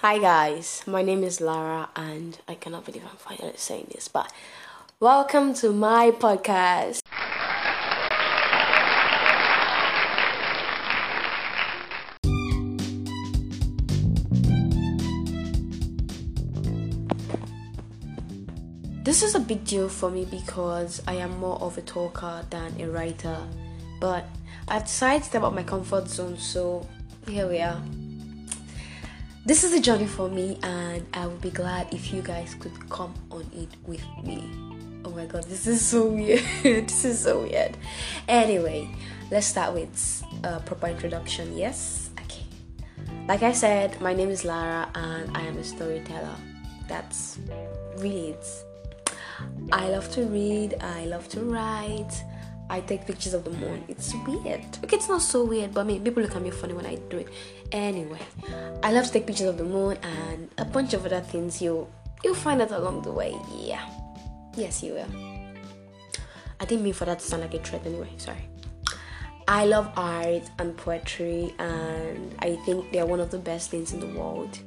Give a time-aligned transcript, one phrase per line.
[0.00, 4.32] Hi guys, my name is Lara and I cannot believe I'm finally saying this, but
[5.00, 7.00] welcome to my podcast.
[19.02, 22.80] This is a big deal for me because I am more of a talker than
[22.80, 23.36] a writer,
[23.98, 24.26] but
[24.68, 26.86] I've decided to step out my comfort zone, so
[27.26, 27.82] here we are.
[29.48, 32.90] This is a journey for me, and I would be glad if you guys could
[32.90, 34.44] come on it with me.
[35.06, 36.42] Oh my god, this is so weird.
[36.62, 37.74] this is so weird.
[38.28, 38.90] Anyway,
[39.30, 41.56] let's start with a proper introduction.
[41.56, 42.10] Yes?
[42.24, 42.44] Okay.
[43.26, 46.36] Like I said, my name is Lara, and I am a storyteller.
[46.86, 47.38] That's
[47.96, 48.46] really it.
[49.72, 52.22] I love to read, I love to write,
[52.70, 53.60] I take pictures of the mm.
[53.60, 53.84] moon.
[53.88, 54.60] It's weird.
[54.84, 56.96] Okay, it's not so weird, but I mean, people look at me funny when I
[56.96, 57.28] do it.
[57.72, 58.20] Anyway,
[58.82, 61.62] I love to take pictures of the moon and a bunch of other things.
[61.62, 61.86] You
[62.22, 63.34] you'll find out along the way.
[63.56, 63.88] Yeah,
[64.54, 65.08] yes, you will.
[66.60, 67.86] I didn't mean for that to sound like a threat.
[67.86, 68.48] Anyway, sorry.
[69.46, 73.94] I love art and poetry, and I think they are one of the best things
[73.94, 74.58] in the world.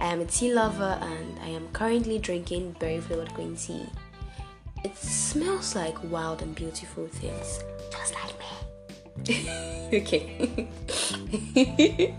[0.00, 3.86] I am a tea lover and I am currently drinking berry flavored green tea.
[4.84, 9.88] It smells like wild and beautiful things, just like me.
[10.00, 10.68] okay.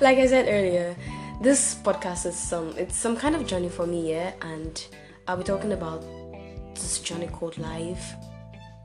[0.00, 0.96] like I said earlier,
[1.40, 4.86] this podcast is some it's some kind of journey for me, yeah, and
[5.26, 6.04] I'll be talking about
[6.74, 8.14] this journey called life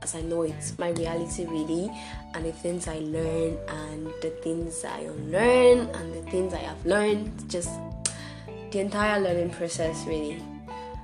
[0.02, 1.90] as I know it's my reality really,
[2.34, 6.84] and the things I learn and the things I unlearn and the things I have
[6.86, 7.70] learned, just
[8.70, 10.42] the entire learning process really.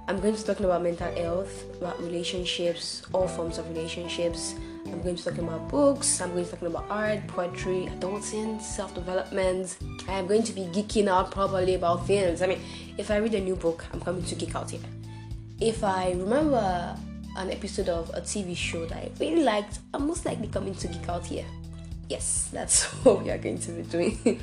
[0.08, 4.54] I'm going to be talking about mental health, about relationships, all forms of relationships.
[4.84, 7.88] I'm going to be talking about books, I'm going to be talking about art, poetry,
[7.90, 9.77] adulting, self development.
[10.06, 12.40] I am going to be geeking out probably about things.
[12.40, 12.60] I mean,
[12.96, 14.80] if I read a new book, I'm coming to geek out here.
[15.60, 16.96] If I remember
[17.36, 20.86] an episode of a TV show that I really liked, I'm most likely coming to
[20.86, 21.46] geek out here.
[22.08, 24.40] Yes, that's what we are going to be doing.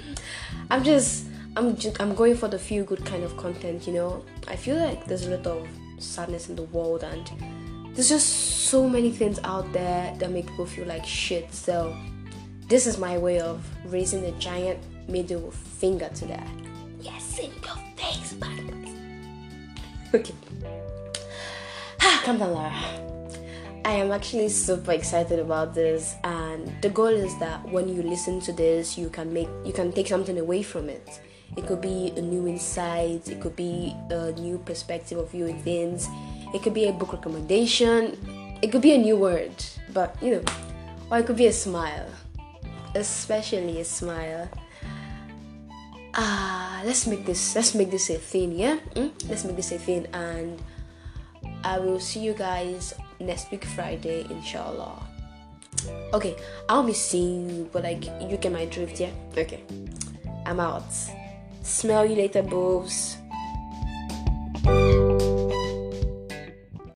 [0.70, 4.26] I'm just I'm just, I'm going for the feel good kind of content, you know.
[4.48, 5.68] I feel like there's a lot of
[6.00, 7.32] sadness in the world and
[7.96, 8.28] there's just
[8.70, 11.54] so many things out there that make people feel like shit.
[11.54, 11.96] So
[12.68, 16.48] this is my way of raising the giant middle finger to that.
[17.00, 18.70] Yes, in your face, man.
[20.16, 20.34] Okay.
[22.24, 23.13] Come down, Lara.
[23.86, 28.40] I am actually super excited about this, and the goal is that when you listen
[28.42, 31.20] to this, you can make you can take something away from it.
[31.58, 36.08] It could be a new insight, it could be a new perspective of viewing things,
[36.54, 38.16] it could be a book recommendation,
[38.62, 39.54] it could be a new word,
[39.92, 40.44] but you know,
[41.12, 42.08] or it could be a smile,
[42.96, 44.50] especially a smile.
[46.16, 48.80] Ah, let's make this let's make this a thing, yeah?
[48.96, 49.12] Mm?
[49.28, 50.56] Let's make this a thing, and
[51.66, 52.94] I will see you guys
[53.26, 55.02] next week Friday, inshallah.
[56.14, 56.36] Okay,
[56.70, 59.12] I'll be seeing you, but like you get my drift, yeah?
[59.38, 59.64] Okay,
[60.46, 60.86] I'm out.
[61.62, 63.18] Smell you later, boobs.